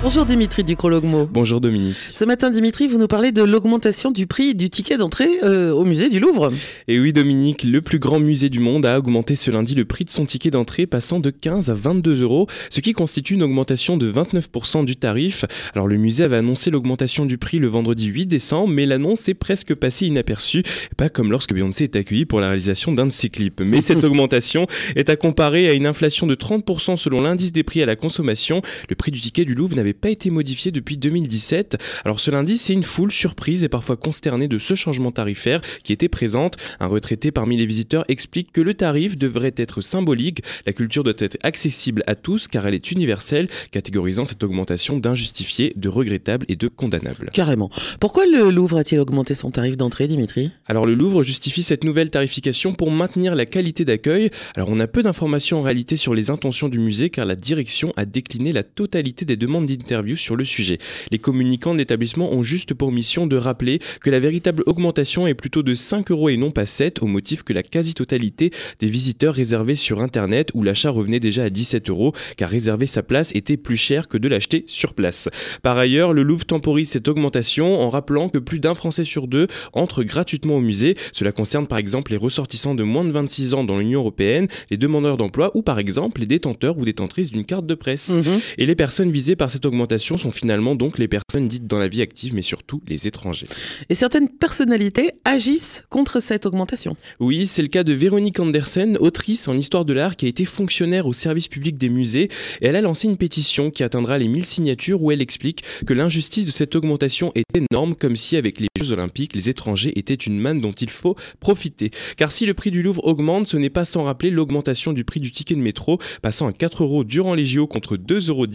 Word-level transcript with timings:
Bonjour 0.00 0.24
Dimitri 0.24 0.62
Ducrologmo. 0.62 1.26
Bonjour 1.26 1.60
Dominique. 1.60 1.96
Ce 2.14 2.24
matin 2.24 2.50
Dimitri, 2.50 2.86
vous 2.86 2.98
nous 2.98 3.08
parlez 3.08 3.32
de 3.32 3.42
l'augmentation 3.42 4.12
du 4.12 4.28
prix 4.28 4.54
du 4.54 4.70
ticket 4.70 4.96
d'entrée 4.96 5.28
euh, 5.42 5.72
au 5.72 5.84
musée 5.84 6.08
du 6.08 6.20
Louvre. 6.20 6.52
Et 6.86 7.00
oui 7.00 7.12
Dominique, 7.12 7.64
le 7.64 7.82
plus 7.82 7.98
grand 7.98 8.20
musée 8.20 8.48
du 8.48 8.60
monde 8.60 8.86
a 8.86 8.96
augmenté 8.96 9.34
ce 9.34 9.50
lundi 9.50 9.74
le 9.74 9.84
prix 9.84 10.04
de 10.04 10.10
son 10.10 10.24
ticket 10.24 10.52
d'entrée 10.52 10.86
passant 10.86 11.18
de 11.18 11.30
15 11.30 11.68
à 11.70 11.74
22 11.74 12.22
euros, 12.22 12.46
ce 12.70 12.78
qui 12.80 12.92
constitue 12.92 13.34
une 13.34 13.42
augmentation 13.42 13.96
de 13.96 14.10
29% 14.10 14.84
du 14.84 14.94
tarif. 14.94 15.44
Alors 15.74 15.88
le 15.88 15.96
musée 15.96 16.22
avait 16.22 16.36
annoncé 16.36 16.70
l'augmentation 16.70 17.26
du 17.26 17.36
prix 17.36 17.58
le 17.58 17.66
vendredi 17.66 18.06
8 18.06 18.26
décembre, 18.26 18.72
mais 18.72 18.86
l'annonce 18.86 19.28
est 19.28 19.34
presque 19.34 19.74
passée 19.74 20.06
inaperçue, 20.06 20.62
pas 20.96 21.08
comme 21.08 21.32
lorsque 21.32 21.52
Beyoncé 21.52 21.84
est 21.84 21.96
accueillie 21.96 22.24
pour 22.24 22.40
la 22.40 22.46
réalisation 22.46 22.92
d'un 22.92 23.06
de 23.06 23.12
ses 23.12 23.30
clips. 23.30 23.60
Mais 23.60 23.80
cette 23.80 24.04
augmentation 24.04 24.68
est 24.94 25.10
à 25.10 25.16
comparer 25.16 25.68
à 25.68 25.72
une 25.72 25.86
inflation 25.86 26.28
de 26.28 26.36
30% 26.36 26.96
selon 26.96 27.20
l'indice 27.20 27.50
des 27.50 27.64
prix 27.64 27.82
à 27.82 27.86
la 27.86 27.96
consommation. 27.96 28.62
Le 28.88 28.94
prix 28.94 29.10
du 29.10 29.20
ticket 29.20 29.44
du 29.44 29.56
Louvre 29.56 29.74
n'avait 29.74 29.87
pas 29.92 30.10
été 30.10 30.30
modifié 30.30 30.70
depuis 30.70 30.96
2017. 30.96 31.76
Alors 32.04 32.20
ce 32.20 32.30
lundi, 32.30 32.58
c'est 32.58 32.72
une 32.72 32.82
foule 32.82 33.12
surprise 33.12 33.64
et 33.64 33.68
parfois 33.68 33.96
consternée 33.96 34.48
de 34.48 34.58
ce 34.58 34.74
changement 34.74 35.12
tarifaire 35.12 35.60
qui 35.82 35.92
était 35.92 36.08
présente. 36.08 36.56
Un 36.80 36.86
retraité 36.86 37.30
parmi 37.30 37.56
les 37.56 37.66
visiteurs 37.66 38.04
explique 38.08 38.52
que 38.52 38.60
le 38.60 38.74
tarif 38.74 39.18
devrait 39.18 39.54
être 39.56 39.80
symbolique. 39.80 40.42
La 40.66 40.72
culture 40.72 41.04
doit 41.04 41.14
être 41.18 41.38
accessible 41.42 42.02
à 42.06 42.14
tous 42.14 42.48
car 42.48 42.66
elle 42.66 42.74
est 42.74 42.90
universelle, 42.90 43.48
catégorisant 43.70 44.24
cette 44.24 44.42
augmentation 44.44 44.98
d'injustifiée, 44.98 45.72
de 45.76 45.88
regrettable 45.88 46.46
et 46.48 46.56
de 46.56 46.68
condamnable. 46.68 47.30
Carrément. 47.32 47.70
Pourquoi 48.00 48.26
le 48.26 48.50
Louvre 48.50 48.78
a-t-il 48.78 49.00
augmenté 49.00 49.34
son 49.34 49.50
tarif 49.50 49.76
d'entrée, 49.76 50.08
Dimitri? 50.08 50.50
Alors 50.66 50.86
le 50.86 50.94
Louvre 50.94 51.22
justifie 51.22 51.62
cette 51.62 51.84
nouvelle 51.84 52.10
tarification 52.10 52.74
pour 52.74 52.90
maintenir 52.90 53.34
la 53.34 53.46
qualité 53.46 53.84
d'accueil. 53.84 54.30
Alors 54.54 54.68
on 54.70 54.80
a 54.80 54.86
peu 54.86 55.02
d'informations 55.02 55.58
en 55.58 55.62
réalité 55.62 55.96
sur 55.96 56.14
les 56.14 56.30
intentions 56.30 56.68
du 56.68 56.78
musée 56.78 57.10
car 57.10 57.24
la 57.24 57.36
direction 57.36 57.92
a 57.96 58.04
décliné 58.04 58.52
la 58.52 58.62
totalité 58.62 59.24
des 59.24 59.36
demandes 59.36 59.70
interviews 59.80 60.16
sur 60.16 60.36
le 60.36 60.44
sujet. 60.44 60.78
Les 61.10 61.18
communicants 61.18 61.72
de 61.72 61.78
l'établissement 61.78 62.32
ont 62.32 62.42
juste 62.42 62.74
pour 62.74 62.92
mission 62.92 63.26
de 63.26 63.36
rappeler 63.36 63.80
que 64.00 64.10
la 64.10 64.18
véritable 64.18 64.62
augmentation 64.66 65.26
est 65.26 65.34
plutôt 65.34 65.62
de 65.62 65.74
5 65.74 66.10
euros 66.10 66.28
et 66.28 66.36
non 66.36 66.50
pas 66.50 66.66
7 66.66 67.02
au 67.02 67.06
motif 67.06 67.42
que 67.42 67.52
la 67.52 67.62
quasi-totalité 67.62 68.50
des 68.80 68.88
visiteurs 68.88 69.34
réservés 69.34 69.76
sur 69.76 70.00
internet 70.00 70.50
où 70.54 70.62
l'achat 70.62 70.90
revenait 70.90 71.20
déjà 71.20 71.44
à 71.44 71.50
17 71.50 71.90
euros 71.90 72.12
car 72.36 72.50
réserver 72.50 72.86
sa 72.86 73.02
place 73.02 73.32
était 73.34 73.56
plus 73.56 73.76
cher 73.76 74.08
que 74.08 74.18
de 74.18 74.28
l'acheter 74.28 74.64
sur 74.66 74.94
place. 74.94 75.28
Par 75.62 75.78
ailleurs, 75.78 76.12
le 76.12 76.22
Louvre 76.22 76.44
temporise 76.44 76.90
cette 76.90 77.08
augmentation 77.08 77.80
en 77.80 77.90
rappelant 77.90 78.28
que 78.28 78.38
plus 78.38 78.58
d'un 78.58 78.74
Français 78.74 79.04
sur 79.04 79.26
deux 79.26 79.46
entre 79.72 80.02
gratuitement 80.02 80.56
au 80.56 80.60
musée. 80.60 80.94
Cela 81.12 81.32
concerne 81.32 81.66
par 81.66 81.78
exemple 81.78 82.10
les 82.10 82.16
ressortissants 82.16 82.74
de 82.74 82.82
moins 82.82 83.04
de 83.04 83.10
26 83.10 83.54
ans 83.54 83.64
dans 83.64 83.78
l'Union 83.78 84.00
européenne, 84.00 84.48
les 84.70 84.76
demandeurs 84.76 85.16
d'emploi 85.16 85.50
ou 85.54 85.62
par 85.62 85.78
exemple 85.78 86.20
les 86.20 86.26
détenteurs 86.26 86.78
ou 86.78 86.84
détentrices 86.84 87.30
d'une 87.30 87.44
carte 87.44 87.66
de 87.66 87.74
presse. 87.74 88.08
Mhm. 88.08 88.40
Et 88.58 88.66
les 88.66 88.74
personnes 88.74 89.10
visées 89.10 89.36
par 89.36 89.50
cette 89.50 89.66
augmentation 89.68 90.16
sont 90.16 90.32
finalement 90.32 90.74
donc 90.74 90.98
les 90.98 91.08
personnes 91.08 91.46
dites 91.46 91.66
dans 91.66 91.78
la 91.78 91.88
vie 91.88 92.02
active, 92.02 92.34
mais 92.34 92.42
surtout 92.42 92.82
les 92.88 93.06
étrangers. 93.06 93.46
Et 93.88 93.94
certaines 93.94 94.28
personnalités 94.28 95.12
agissent 95.24 95.84
contre 95.88 96.20
cette 96.20 96.46
augmentation. 96.46 96.96
Oui, 97.20 97.46
c'est 97.46 97.62
le 97.62 97.68
cas 97.68 97.84
de 97.84 97.92
Véronique 97.92 98.40
Andersen, 98.40 98.96
autrice 98.98 99.48
en 99.48 99.56
histoire 99.56 99.84
de 99.84 99.92
l'art 99.92 100.16
qui 100.16 100.26
a 100.26 100.28
été 100.28 100.44
fonctionnaire 100.44 101.06
au 101.06 101.12
service 101.12 101.48
public 101.48 101.76
des 101.76 101.88
musées. 101.88 102.28
Et 102.60 102.66
elle 102.66 102.76
a 102.76 102.80
lancé 102.80 103.06
une 103.06 103.16
pétition 103.16 103.70
qui 103.70 103.82
atteindra 103.84 104.18
les 104.18 104.28
1000 104.28 104.44
signatures 104.44 105.02
où 105.02 105.12
elle 105.12 105.22
explique 105.22 105.62
que 105.86 105.94
l'injustice 105.94 106.46
de 106.46 106.50
cette 106.50 106.74
augmentation 106.74 107.32
est 107.34 107.44
énorme, 107.54 107.94
comme 107.94 108.16
si 108.16 108.36
avec 108.36 108.60
les 108.60 108.68
Jeux 108.80 108.92
Olympiques, 108.92 109.34
les 109.34 109.48
étrangers 109.48 109.98
étaient 109.98 110.14
une 110.14 110.38
manne 110.38 110.60
dont 110.60 110.72
il 110.72 110.90
faut 110.90 111.16
profiter. 111.40 111.90
Car 112.16 112.32
si 112.32 112.46
le 112.46 112.54
prix 112.54 112.70
du 112.70 112.82
Louvre 112.82 113.04
augmente, 113.04 113.48
ce 113.48 113.56
n'est 113.56 113.70
pas 113.70 113.84
sans 113.84 114.04
rappeler 114.04 114.30
l'augmentation 114.30 114.92
du 114.92 115.04
prix 115.04 115.20
du 115.20 115.30
ticket 115.30 115.54
de 115.54 115.60
métro, 115.60 115.98
passant 116.22 116.48
à 116.48 116.52
4 116.52 116.82
euros 116.82 117.04
durant 117.04 117.34
les 117.34 117.44
JO 117.44 117.66
contre 117.66 117.96
2,10 117.96 118.30
euros, 118.30 118.46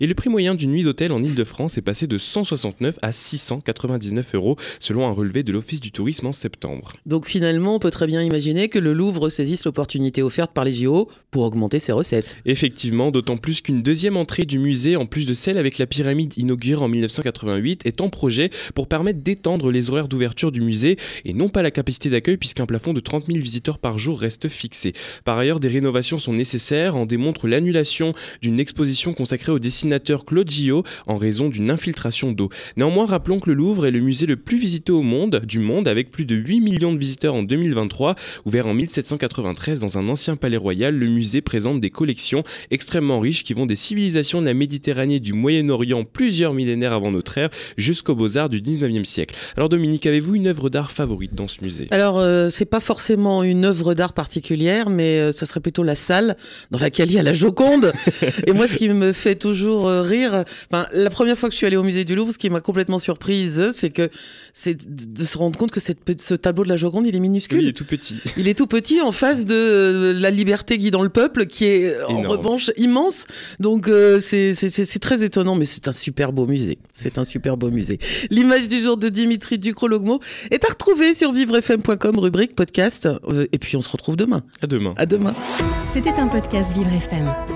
et 0.00 0.06
le 0.06 0.14
prix 0.14 0.30
moyen 0.30 0.54
d'une 0.56 0.72
nuit 0.72 0.82
d'hôtel 0.82 1.12
en 1.12 1.22
Ile-de-France 1.22 1.78
est 1.78 1.82
passé 1.82 2.06
de 2.06 2.18
169 2.18 2.98
à 3.02 3.12
699 3.12 4.34
euros, 4.34 4.56
selon 4.80 5.06
un 5.06 5.12
relevé 5.12 5.42
de 5.42 5.52
l'Office 5.52 5.80
du 5.80 5.92
tourisme 5.92 6.26
en 6.26 6.32
septembre. 6.32 6.92
Donc 7.06 7.26
finalement, 7.26 7.74
on 7.74 7.78
peut 7.78 7.90
très 7.90 8.06
bien 8.06 8.22
imaginer 8.22 8.68
que 8.68 8.78
le 8.78 8.92
Louvre 8.92 9.28
saisisse 9.28 9.64
l'opportunité 9.64 10.22
offerte 10.22 10.52
par 10.52 10.64
les 10.64 10.72
JO 10.72 11.08
pour 11.30 11.44
augmenter 11.44 11.78
ses 11.78 11.92
recettes. 11.92 12.38
Effectivement, 12.44 13.10
d'autant 13.10 13.36
plus 13.36 13.60
qu'une 13.60 13.82
deuxième 13.82 14.16
entrée 14.16 14.44
du 14.44 14.58
musée, 14.58 14.96
en 14.96 15.06
plus 15.06 15.26
de 15.26 15.34
celle 15.34 15.58
avec 15.58 15.78
la 15.78 15.86
pyramide 15.86 16.34
inaugurée 16.36 16.82
en 16.82 16.88
1988, 16.88 17.82
est 17.84 18.00
en 18.00 18.08
projet 18.08 18.50
pour 18.74 18.88
permettre 18.88 19.20
d'étendre 19.20 19.70
les 19.70 19.90
horaires 19.90 20.08
d'ouverture 20.08 20.52
du 20.52 20.60
musée 20.60 20.96
et 21.24 21.34
non 21.34 21.48
pas 21.48 21.62
la 21.62 21.70
capacité 21.70 22.10
d'accueil 22.10 22.36
puisqu'un 22.36 22.66
plafond 22.66 22.92
de 22.92 23.00
30 23.00 23.26
000 23.26 23.38
visiteurs 23.38 23.78
par 23.78 23.98
jour 23.98 24.20
reste 24.20 24.48
fixé. 24.48 24.92
Par 25.24 25.38
ailleurs, 25.38 25.60
des 25.60 25.68
rénovations 25.68 26.18
sont 26.18 26.32
nécessaires, 26.32 26.96
en 26.96 27.06
démontre 27.06 27.48
l'annulation 27.48 28.12
d'une 28.42 28.60
exposition 28.60 29.12
consacrée 29.12 29.52
au 29.52 29.58
dessinateur 29.58 30.24
Claude 30.24 30.45
En 31.06 31.18
raison 31.18 31.48
d'une 31.48 31.70
infiltration 31.70 32.32
d'eau. 32.32 32.48
Néanmoins, 32.76 33.06
rappelons 33.06 33.40
que 33.40 33.50
le 33.50 33.54
Louvre 33.54 33.86
est 33.86 33.90
le 33.90 34.00
musée 34.00 34.26
le 34.26 34.36
plus 34.36 34.58
visité 34.58 34.92
au 34.92 35.02
monde, 35.02 35.42
du 35.44 35.58
monde, 35.58 35.88
avec 35.88 36.10
plus 36.10 36.24
de 36.24 36.34
8 36.34 36.60
millions 36.60 36.92
de 36.92 36.98
visiteurs 36.98 37.34
en 37.34 37.42
2023. 37.42 38.14
Ouvert 38.44 38.66
en 38.66 38.74
1793 38.74 39.80
dans 39.80 39.98
un 39.98 40.08
ancien 40.08 40.36
palais 40.36 40.56
royal, 40.56 40.94
le 40.94 41.06
musée 41.08 41.40
présente 41.40 41.80
des 41.80 41.90
collections 41.90 42.42
extrêmement 42.70 43.20
riches 43.20 43.44
qui 43.44 43.54
vont 43.54 43.66
des 43.66 43.76
civilisations 43.76 44.40
de 44.40 44.46
la 44.46 44.54
Méditerranée 44.54 45.20
du 45.20 45.32
Moyen-Orient 45.32 46.04
plusieurs 46.04 46.54
millénaires 46.54 46.92
avant 46.92 47.10
notre 47.10 47.38
ère 47.38 47.50
jusqu'aux 47.76 48.14
beaux-arts 48.14 48.48
du 48.48 48.60
19e 48.60 49.04
siècle. 49.04 49.34
Alors 49.56 49.68
Dominique, 49.68 50.06
avez-vous 50.06 50.34
une 50.34 50.46
œuvre 50.46 50.70
d'art 50.70 50.92
favorite 50.92 51.34
dans 51.34 51.48
ce 51.48 51.62
musée? 51.62 51.88
Alors, 51.90 52.18
euh, 52.18 52.48
c'est 52.50 52.64
pas 52.64 52.80
forcément 52.80 53.42
une 53.42 53.64
œuvre 53.64 53.94
d'art 53.94 54.12
particulière, 54.12 54.90
mais 54.90 55.18
euh, 55.18 55.32
ce 55.32 55.46
serait 55.46 55.60
plutôt 55.60 55.82
la 55.82 55.94
salle 55.94 56.36
dans 56.70 56.78
laquelle 56.78 57.10
il 57.10 57.14
y 57.14 57.18
a 57.18 57.22
la 57.22 57.32
Joconde. 57.32 57.92
Et 58.46 58.52
moi, 58.52 58.66
ce 58.66 58.76
qui 58.76 58.88
me 58.88 59.12
fait 59.12 59.34
toujours 59.34 59.88
euh, 59.88 60.02
rire, 60.02 60.35
Enfin, 60.70 60.86
la 60.92 61.10
première 61.10 61.38
fois 61.38 61.48
que 61.48 61.52
je 61.52 61.58
suis 61.58 61.66
allée 61.66 61.76
au 61.76 61.82
musée 61.82 62.04
du 62.04 62.14
Louvre, 62.14 62.32
ce 62.32 62.38
qui 62.38 62.50
m'a 62.50 62.60
complètement 62.60 62.98
surprise, 62.98 63.70
c'est 63.72 63.90
que 63.90 64.10
c'est 64.54 64.76
de 64.76 65.24
se 65.24 65.38
rendre 65.38 65.58
compte 65.58 65.70
que 65.70 65.80
cette, 65.80 65.98
ce 66.20 66.34
tableau 66.34 66.64
de 66.64 66.68
la 66.68 66.76
Joconde, 66.76 67.06
il 67.06 67.14
est 67.14 67.20
minuscule. 67.20 67.62
il 67.62 67.68
est 67.68 67.72
tout 67.72 67.84
petit. 67.84 68.16
Il 68.36 68.48
est 68.48 68.54
tout 68.54 68.66
petit 68.66 69.00
en 69.00 69.12
face 69.12 69.46
de 69.46 69.54
euh, 69.54 70.12
la 70.12 70.30
liberté 70.30 70.78
guidant 70.78 71.02
le 71.02 71.08
peuple, 71.08 71.46
qui 71.46 71.64
est 71.64 72.02
en 72.04 72.22
revanche 72.22 72.70
immense. 72.76 73.26
Donc 73.60 73.88
euh, 73.88 74.20
c'est 74.20 74.98
très 75.00 75.24
étonnant, 75.24 75.54
mais 75.54 75.64
c'est 75.64 75.88
un 75.88 75.92
super 75.92 76.32
beau 76.32 76.46
musée. 76.46 76.78
C'est 76.92 77.18
un 77.18 77.24
super 77.24 77.56
beau 77.56 77.70
musée. 77.70 77.98
L'image 78.30 78.68
du 78.68 78.80
jour 78.80 78.96
de 78.96 79.08
Dimitri 79.08 79.58
Ducrologmo 79.58 80.20
est 80.50 80.64
à 80.64 80.68
retrouver 80.68 81.14
sur 81.14 81.32
vivrefm.com, 81.32 82.18
rubrique 82.18 82.54
podcast. 82.54 83.08
Euh, 83.28 83.46
et 83.52 83.58
puis 83.58 83.76
on 83.76 83.82
se 83.82 83.90
retrouve 83.90 84.16
demain. 84.16 84.42
À 84.60 84.66
demain. 84.66 84.94
À 84.96 85.06
demain. 85.06 85.34
C'était 85.92 86.10
un 86.10 86.28
podcast 86.28 86.74
Vivre 86.74 86.92
FM. 86.92 87.55